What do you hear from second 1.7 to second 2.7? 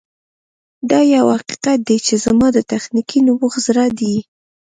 دی چې زما د